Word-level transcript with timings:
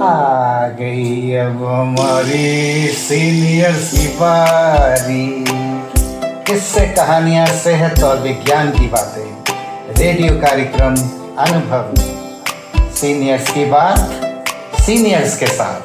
आ 0.00 0.68
गई 0.78 1.32
अब 1.36 1.64
हमारी 1.64 2.88
सीनियर 2.98 3.72
की 3.90 4.06
बारी 4.20 5.24
किससे 6.46 6.86
कहानियां 6.96 7.46
सेहत 7.58 8.02
और 8.04 8.16
विज्ञान 8.22 8.70
की 8.70 8.86
बातें 8.94 9.28
रेडियो 9.98 10.32
कार्यक्रम 10.40 10.94
अनुभव 11.44 11.86
सीनियर्स 12.94 13.50
की 13.50 13.64
बात 13.70 14.00
सीनियर्स 14.80 15.38
के 15.38 15.50
साथ 15.58 15.80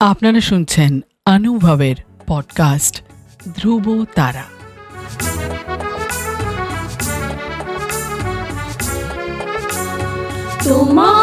আপনারা 0.00 0.40
শুনছেন 0.40 0.92
অনুভবের 1.26 1.98
পডকাস্ট 2.26 2.94
ধ্রুব 3.56 3.86
তারা 4.14 4.44
তোমার 10.64 11.13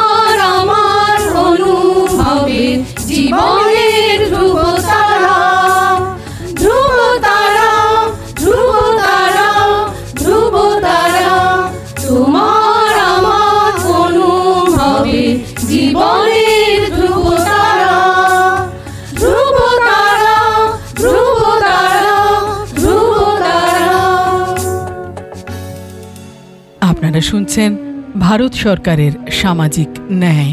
আপনারা 26.82 27.20
শুনছেন 27.30 27.70
ভারত 28.18 28.52
সরকারের 28.56 29.12
সামাজিক 29.32 29.90
ন্যায় 30.12 30.52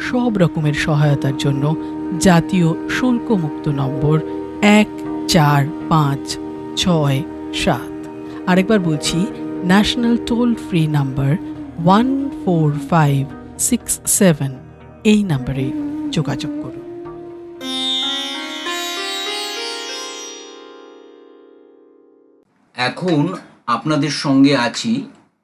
সব 0.00 0.38
রকমের 0.38 0.74
সহায়তার 0.74 1.36
জন্য 1.36 1.64
জাতীয় 2.20 2.88
শুল্কমুক্ত 2.90 3.68
নম্বর 3.68 4.20
এক 4.62 4.88
চার 5.28 5.62
পাঁচ 5.88 6.38
ছয় 6.76 7.22
সাত। 7.54 7.92
আরেকবার 8.46 8.80
বলছি 8.80 9.26
national 9.64 10.16
toll 10.26 10.54
free 10.54 10.86
number 10.86 11.32
one 11.84 12.30
four 12.44 12.72
five 12.90 13.26
six 13.58 14.00
seven 14.06 14.52
এই 15.04 15.24
নাম্বারে 15.24 15.66
যোগাযোগ 16.10 16.52
করুন। 16.62 16.82
এখন 22.74 23.34
আপনাদের 23.66 24.10
সঙ্গে 24.10 24.56
আছি 24.56 24.92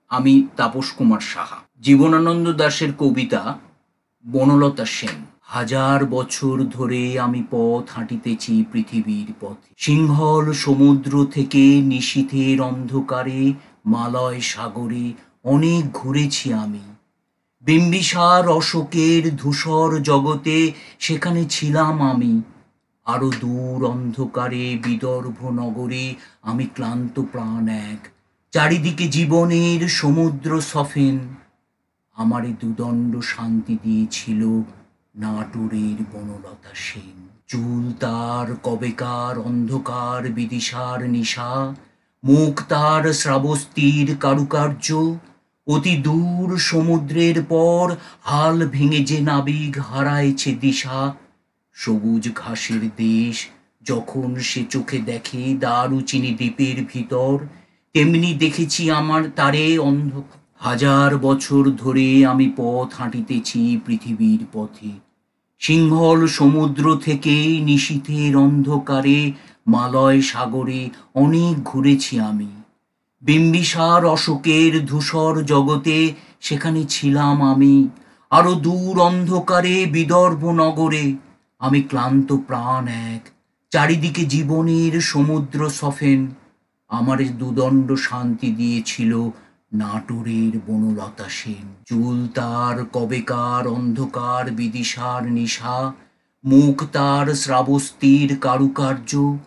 আমি 0.08 0.46
তাপস 0.56 0.92
কুমার 0.92 1.20
সাহা। 1.20 1.58
জীবনানন্দ 1.80 2.52
দাশের 2.52 2.92
কবিতা 2.98 3.58
বনলতা 4.26 4.84
সেন। 4.84 5.26
হাজার 5.42 6.06
বছর 6.06 6.64
ধরে 6.64 7.20
আমি 7.20 7.42
পথ 7.50 7.90
হাঁটিতেছি 7.90 8.64
পৃথিবীর 8.72 9.34
পথে। 9.40 9.74
সিংহল 9.76 10.52
সমুদ্র 10.52 11.26
থেকে 11.32 11.80
নিশীথের 11.80 12.60
অন্ধকারে, 12.60 13.52
মালয় 13.86 14.40
সাগরে 14.40 15.12
অনেক 15.44 15.92
ঘুরেছি 15.92 16.52
আমি। 16.52 16.80
বিম্বিসার 17.60 18.48
অশোকের 18.48 19.36
ধূসর 19.36 20.02
জগতে 20.02 20.72
সেখানে 20.98 21.44
ছিলাম 21.50 22.02
আমি। 22.02 22.42
আরও 23.04 23.30
দূর 23.30 23.86
অন্ধকারে 23.86 24.78
বিদর্ভ 24.84 25.50
নগরে 25.50 26.14
আমি 26.42 26.64
ক্লান্ত 26.64 27.20
প্রাণ 27.32 27.68
এক। 27.68 28.08
চারিদিকে 28.50 29.08
জীবনের 29.08 29.88
সমুদ্র 29.88 30.60
সফেন। 30.60 31.47
আমারে 32.18 32.50
দুদণ্ড 32.60 33.12
শান্তি 33.32 33.74
দিয়েছিল 33.84 34.42
নাটোরের 35.14 35.98
বনলতা 36.12 36.72
সেন। 36.86 37.18
চুল 37.46 37.84
তার 38.00 38.46
কবেকার 38.62 39.34
অন্ধকার 39.38 40.20
বিদিশার 40.30 41.00
নিশা, 41.10 41.50
মুখ 42.24 42.54
তার 42.68 43.02
শ্রাবস্তির 43.12 44.08
কারুকার্য, 44.16 44.88
অতি 45.66 45.94
দূর 45.96 46.48
সমুদ্রের 46.70 47.38
পর 47.44 47.86
হাল 48.20 48.56
ভেঙে 48.66 49.00
যে 49.00 49.18
নাবিক 49.20 49.74
হারাইছে 49.78 50.50
দিশা। 50.54 50.98
সবুজ 51.76 52.24
ঘাসের 52.34 52.82
দেশ 52.96 53.36
যখন 53.82 54.28
সে 54.40 54.62
চোখে 54.70 54.98
দেখে 55.10 55.42
দারুচিনি 55.60 56.32
দ্বীপের 56.34 56.78
ভিতর, 56.92 57.34
তেমনি 57.94 58.30
দেখেছি 58.34 58.82
আমার 58.90 59.22
তারে 59.30 59.64
অন্ধ 59.78 60.12
হাজার 60.60 61.18
বছর 61.18 61.70
ধরে 61.70 62.26
আমি 62.26 62.52
পথ 62.56 62.94
হাঁটিতেছি 62.98 63.80
পৃথিবীর 63.86 64.46
পথে। 64.52 64.90
সিংহল 65.58 66.26
সমুদ্র 66.26 66.96
থেকে 67.04 67.60
নিশীথের 67.60 68.36
অন্ধকারে, 68.36 69.32
মালয় 69.66 70.20
সাগরে 70.20 70.90
অনেক 71.14 71.64
ঘুরেছি 71.64 72.20
আমি। 72.20 72.62
বিম্বিসার 73.22 74.04
অশোকের 74.04 74.86
ধূসর 74.86 75.42
জগতে 75.44 76.12
সেখানে 76.40 76.84
ছিলাম 76.88 77.42
আমি। 77.42 77.88
আরও 78.30 78.54
দূর 78.54 79.00
অন্ধকারে 79.00 79.86
বিদর্ভ 79.86 80.44
নগরে 80.44 81.16
আমি 81.58 81.82
ক্লান্ত 81.82 82.32
প্রাণ 82.32 82.88
এক। 82.88 83.28
চারিদিকে 83.70 84.24
জীবনের 84.24 85.00
সমুদ্র 85.00 85.70
সফেন। 85.70 86.26
আমারে 86.88 87.24
দুদণ্ড 87.24 87.94
শান্তি 87.94 88.50
দিয়েছিল 88.50 89.30
নাটোরের 89.72 90.52
বনলতা 90.66 91.28
সেন 91.28 91.66
চুল 91.86 92.26
তার 92.26 92.84
কবেকার 92.92 93.66
অন্ধকার 93.66 94.50
বিদিশার 94.50 95.22
নিশা, 95.26 95.92
মুখ 96.44 96.84
তার 96.92 97.34
শ্রাবস্তির 97.34 98.36
কারুকার্য। 98.40 99.38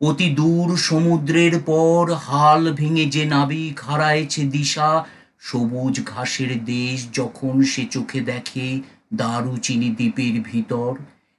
অতি 0.00 0.28
দূর 0.34 0.76
সমুদ্রের 0.76 1.60
পর 1.60 2.14
হাল 2.14 2.72
ভেঙে 2.72 3.06
যে 3.06 3.24
নাবিক 3.24 3.80
হারাইছে 3.80 4.42
দিশা, 4.44 5.04
সবুজ 5.40 5.94
ঘাসের 6.06 6.64
দেশ 6.64 6.98
যখন 7.12 7.62
সে 7.62 7.84
চোখে 7.90 8.20
দেখে 8.20 8.80
দারুচিনি 9.14 9.88
দ্বীপের 9.88 10.40
ভিতর, 10.40 10.94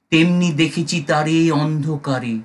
তেমনি 0.10 0.52
দেখেছি 0.52 1.04
তারে 1.08 1.52
অন্ধকারে। 1.52 2.36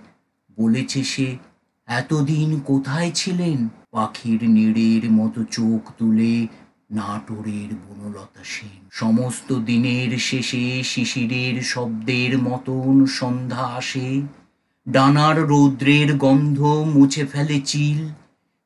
বলেছে 0.58 1.04
সে 1.04 1.36
এতদিন 1.86 2.60
কোথায় 2.60 3.10
ছিলেন? 3.10 3.68
পাখির 3.92 4.50
নিড়ের 4.50 5.10
মতো 5.10 5.44
চোখ 5.44 5.92
তুলে 5.98 6.46
নাটোরের 6.90 7.74
বনলতা 7.74 8.40
সেন। 8.44 8.88
সমস্ত 8.90 9.58
দিনের 9.58 10.18
শেষে 10.18 10.82
শিশিরের 10.82 11.62
শব্দের 11.62 12.38
মতন 12.38 13.06
সন্ধ্যা 13.06 13.62
আসে। 13.62 14.22
ডানার 14.88 15.42
রৌদ্রের 15.42 16.16
গন্ধ 16.16 16.60
মুছে 16.94 17.26
ফেলে 17.26 17.60
চিল। 17.60 18.08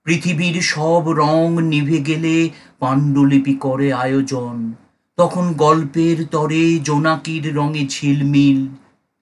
পৃথিবীর 0.05 0.61
সব 0.61 1.11
রং 1.11 1.62
নিভে 1.62 1.99
গেলে 1.99 2.50
পাণ্ডুলিপি 2.78 3.55
করে 3.55 3.93
আয়োজন। 3.93 4.72
তখন 5.17 5.52
গল্পের 5.52 6.26
তরে 6.26 6.78
জোনাকির 6.78 7.55
রঙে 7.55 7.87
ঝিলমিল। 7.87 8.69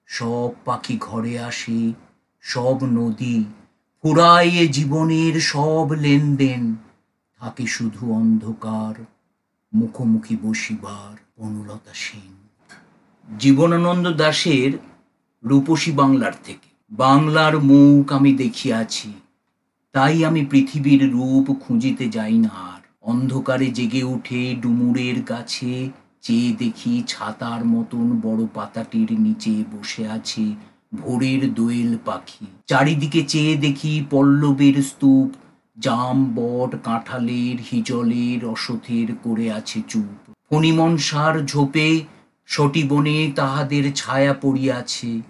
সব 0.07 0.51
পাখি 0.65 0.97
ঘরে 1.01 1.39
আসে, 1.39 1.93
সব 2.41 2.79
নদী 2.85 3.45
ফুরায় 4.09 4.51
এ 4.51 4.69
জীবনের 4.69 5.41
সব 5.41 5.93
লেনদেন 5.93 6.75
থাকে 7.41 7.67
শুধু 7.67 8.13
অন্ধকার, 8.13 9.05
মুখোমুখি 9.75 10.37
বসিবার 10.43 11.43
অনুলতা 11.43 11.91
সেন। 11.95 12.33
জীবনানন্দ 13.39 14.09
দাশের 14.09 14.73
রূপসী 15.45 15.93
বাংলার 15.93 16.33
থেকে, 16.45 16.69
বাংলার 16.91 17.61
মুখ 17.61 18.13
আমি 18.13 18.33
দেখিয়াছি, 18.33 19.13
তাই 19.93 20.25
আমি 20.25 20.47
পৃথিবীর 20.47 21.13
রূপ 21.13 21.47
খুঁজিতে 21.61 22.09
যাই 22.09 22.39
না 22.39 22.49
আর। 22.49 22.81
অন্ধকারে 23.03 23.71
জেগে 23.71 24.03
উঠে 24.03 24.57
ডুমুরের 24.61 25.23
গাছে, 25.23 25.91
চেয়ে 26.23 26.53
দেখি 26.53 27.03
ছাতার 27.07 27.65
মতন 27.65 28.21
বড় 28.23 28.47
পাতাটির 28.55 29.21
নিচে 29.21 29.65
বসে 29.73 30.09
আছে 30.09 30.55
ভোরের 30.95 31.55
দোয়েল 31.55 31.97
পাখি। 32.05 32.47
চারিদিকে 32.67 33.23
চেয়ে 33.23 33.57
দেখি 33.57 34.05
পল্লবের 34.11 34.83
স্তূপ, 34.83 35.31
জাম 35.79 36.25
বট 36.35 36.77
কাঁঠালের 36.85 37.57
হিজলের 37.71 38.45
অসথের 38.45 39.09
করে 39.23 39.53
আছে 39.53 39.83
চুপ। 39.89 40.33
ফণিমনসার 40.51 41.47
ঝোপে 41.47 42.01
সটিবনে 42.47 43.33
তাহাদের 43.37 43.95
ছায়া 43.95 44.35
পড়িয়াছে। 44.35 45.21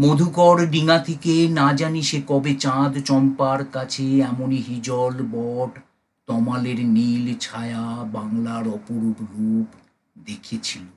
মধুকর 0.00 0.66
ডিঙা 0.66 0.98
থেকে 0.98 1.48
না 1.48 1.72
জানি 1.72 2.02
সে 2.02 2.22
কবে 2.26 2.54
চাঁদ 2.54 2.98
চম্পার 3.04 3.64
কাছে 3.64 4.20
এমনই 4.20 4.56
হিজল, 4.56 5.14
বট, 5.32 5.78
তমালের 6.26 6.86
নীল 6.86 7.34
ছায়া 7.38 7.84
বাংলার 8.12 8.68
অপরূপ 8.68 9.18
রূপ 9.20 9.68
দেখেছিল। 10.24 10.95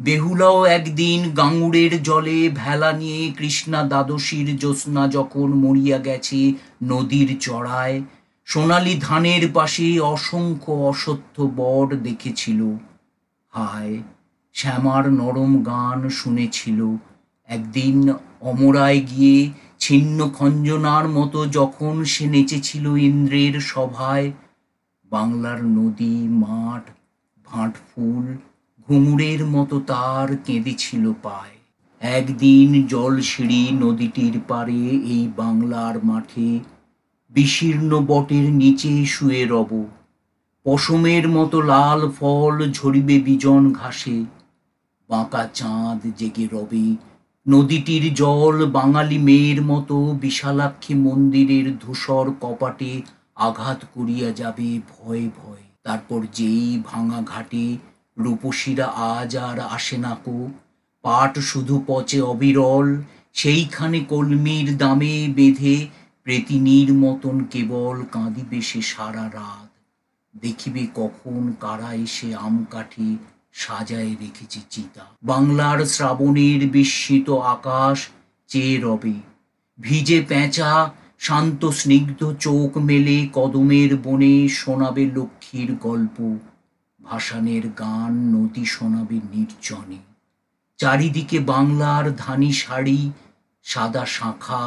বেহুলাও 0.00 0.64
একদিন 0.64 1.30
গাঙুড়ের 1.30 2.02
জলে 2.02 2.48
ভেলা 2.48 2.92
নিয়ে 2.92 3.32
কৃষ্ণা 3.38 3.82
দ্বাদশীর 3.82 4.58
জ্যোৎস্না 4.58 5.08
যখন 5.08 5.48
মরিয়া 5.52 5.98
গেছে 5.98 6.52
নদীর 6.82 7.38
চড়ায়, 7.40 8.02
সোনালি 8.44 8.94
ধানের 9.00 9.52
পাশে 9.52 10.00
অসংখ্য 10.00 10.72
অসত্য 10.72 11.52
বট 11.56 11.94
দেখেছিল। 11.94 12.60
হায়, 13.52 14.02
শ্যামার 14.52 15.12
নরম 15.12 15.62
গান 15.62 16.08
শুনেছিল। 16.08 16.96
একদিন 17.48 18.14
অমরায় 18.40 19.00
গিয়ে 19.00 19.50
ছিন্ন 19.78 20.30
খঞ্জনার 20.30 21.08
মতো 21.08 21.46
যখন 21.46 22.04
সে 22.04 22.24
নেচেছিল 22.26 22.96
ইন্দ্রের 22.96 23.60
সভায়, 23.60 24.32
বাংলার 25.10 25.64
নদী, 25.64 26.16
মাঠ, 26.28 26.84
ভাঁট 27.46 27.74
ফুল 27.88 28.36
ঘুঙুরের 28.88 29.46
মতো 29.46 29.80
তার 29.80 30.28
কেঁদেছিল 30.36 31.04
পায়। 31.22 31.56
একদিন 32.00 32.86
জল 32.86 33.14
সিঁড়ি 33.20 33.62
নদীটির 33.72 34.40
পারে 34.48 34.80
এই 35.14 35.28
বাংলার 35.36 36.04
মাঠে 36.04 36.58
বিশীর্ণ 37.30 37.90
বটের 38.06 38.46
নিচে 38.52 38.92
শুয়ে 39.04 39.42
রব। 39.44 39.70
পশমের 40.64 41.28
মতো 41.28 41.56
লাল 41.62 42.00
ফল 42.10 42.54
ঝরিবে 42.72 43.16
বিজন 43.20 43.72
ঘাসে। 43.72 44.24
বাঁকা 45.10 45.42
চাঁদ 45.54 46.00
জেগে 46.16 46.46
রবে 46.52 46.86
নদীটির 47.46 48.04
জল 48.14 48.56
বাঙালি 48.66 49.18
মেয়ের 49.18 49.62
মতো 49.62 49.96
বিশালাক্ষী 50.20 50.94
মন্দিরের 50.94 51.66
ধূসর 51.78 52.26
কপাটে 52.40 52.92
আঘাত 53.36 53.80
করিয়া 53.94 54.28
যাবে 54.32 54.68
ভয়ে 54.90 55.26
ভয়ে। 55.38 55.66
তারপর 55.82 56.20
যেই 56.32 56.82
ভাঙা 56.86 57.20
ঘাটে 57.22 57.66
রূপসীরা 58.16 58.88
আজ 59.14 59.32
আর 59.48 59.58
আসে 59.76 59.96
না 59.98 60.14
কো। 60.24 60.38
পাট 61.04 61.32
শুধু 61.50 61.74
পচে 61.86 62.20
অবিরল, 62.22 62.88
সেইখানে 63.32 63.98
কলমির 64.12 64.68
দামে 64.76 65.14
বেঁধে 65.28 65.76
প্রেতিনীর 66.26 66.90
মতন 66.94 67.36
কেবল 67.44 67.96
কাঁদিবে 68.12 68.60
সে 68.60 68.80
সারা 68.82 69.26
রাত। 69.28 69.68
দেখিবে 70.34 70.82
কখন 70.94 71.42
কারা 71.60 71.90
এসে 72.06 72.28
আম 72.36 72.56
কাঠে 72.70 73.08
সাজায় 73.52 74.12
রেখেছে 74.20 74.60
চিতা। 74.70 75.04
বাংলার 75.22 75.78
শ্রাবণের 75.86 76.60
বিস্মিত 76.66 77.28
আকাশ 77.54 77.98
চেয়ে 78.50 78.76
রবে, 78.82 79.16
ভিজে 79.78 80.18
পেঁচা 80.28 80.72
শান্ত 81.18 81.62
স্নিগ্ধ 81.70 82.20
চোখ 82.40 82.70
মেলে 82.78 83.16
কদমের 83.32 83.90
বনে 83.96 84.34
শোনাবে 84.48 85.04
লক্ষ্মীর 85.16 85.70
গল্প। 85.80 86.16
ভাসানের 87.04 87.64
গান 87.78 88.12
নদী 88.34 88.64
শোনাবে 88.64 89.18
নির্জনে। 89.32 90.00
চারিদিকে 90.80 91.38
বাংলার 91.52 92.06
ধানি 92.16 92.52
শাড়ি, 92.52 93.00
সাদা 93.64 94.04
শাঁখা, 94.06 94.64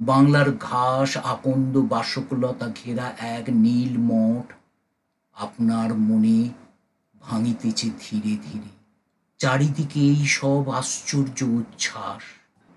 বাংলার 0.00 0.48
ঘাস, 0.56 1.10
আকন্দ 1.24 1.74
বাসকলতা 1.92 2.68
ঘেরা 2.68 3.06
এক 3.36 3.44
নীল 3.64 3.92
মঠ 4.10 4.46
আপনার 5.36 5.90
মনে 5.94 6.38
ভাঙিতেছে 7.20 7.88
ধীরে 8.00 8.34
ধীরে। 8.46 8.72
চারিদিকে 9.40 10.00
এই 10.00 10.22
সব 10.38 10.64
আশ্চর্য 10.70 11.38
উচ্ছ্বাস। 11.60 12.22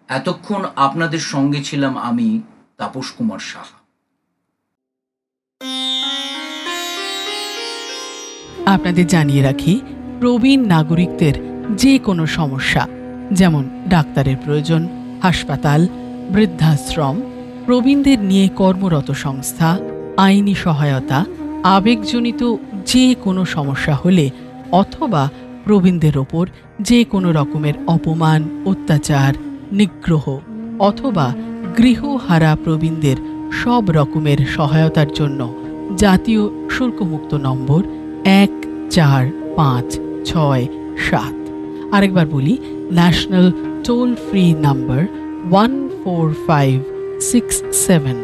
এতক্ষণ 0.10 0.62
আপনাদের 0.76 1.24
সঙ্গে 1.34 1.60
ছিলাম 1.64 1.94
আমি 2.10 2.30
তাপস 2.78 3.08
কুমার 3.12 3.42
সাহা। 3.52 3.75
আপনাদের 8.66 9.06
জানিয়ে 9.08 9.44
রাখি, 9.44 9.74
প্রবীণ 10.20 10.60
নাগরিকদের 10.66 11.36
যে 11.76 11.94
কোনো 11.98 12.26
সমস্যা, 12.26 12.84
যেমন 13.32 13.64
ডাক্তারের 13.90 14.38
প্রয়োজন, 14.38 14.82
হাসপাতাল, 15.22 15.88
বৃদ্ধাশ্রম, 16.30 17.16
প্রবীণদের 17.66 18.20
নিয়ে 18.20 18.48
কর্মরত 18.56 19.12
সংস্থা, 19.12 19.78
আইনি 20.18 20.56
সহায়তা, 20.56 21.26
আবেগজনিত 21.64 22.42
যে 22.86 23.16
কোনো 23.24 23.46
সমস্যা 23.46 23.96
হলে 23.96 24.30
অথবা 24.72 25.30
প্রবীণদের 25.64 26.18
ওপর 26.18 26.46
যে 26.82 27.00
কোনো 27.04 27.32
রকমের 27.32 27.76
অপমান, 27.88 28.42
অত্যাচার, 28.66 29.34
নিগ্রহ 29.72 30.26
অথবা 30.80 31.28
গৃহহারা 31.78 32.52
প্রবীণদের 32.56 33.18
সব 33.64 33.84
রকমের 33.90 34.40
সহায়তার 34.48 35.10
জন্য 35.14 35.54
জাতীয় 35.98 36.44
শুল্কমুক্ত 36.70 37.32
নম্বর 37.36 37.82
এক 38.26 38.52
চার 38.92 39.24
পাঁচ 39.56 40.00
ছয় 40.26 40.66
সাত। 41.10 41.36
আরেকবার 41.92 42.26
বলি 42.26 42.58
national 42.92 43.52
toll 43.84 44.16
free 44.16 44.54
number 44.54 45.02
one 45.52 45.90
four 46.04 46.34
five 46.48 46.84
six 47.22 47.64
seven 47.74 48.18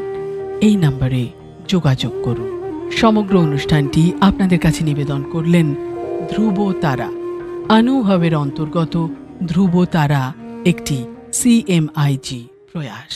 এই 0.62 0.76
নাম্বারে 0.76 1.28
যোগাযোগ 1.68 2.14
করুন। 2.24 2.50
সমগ্র 2.92 3.40
অনুষ্ঠানটি 3.40 4.14
আপনাদের 4.22 4.60
কাছে 4.60 4.84
নিবেদন 4.84 5.22
করলেন 5.24 5.76
ধ্রুব 6.32 6.58
তারা 6.82 7.10
অনুভবের 7.70 8.36
অন্তর্গত 8.36 9.08
ধ্রুব 9.48 9.86
তারা 9.86 10.34
একটি 10.66 11.06
সিএমআইজি 11.34 12.42
প্রয়াস। 12.74 13.16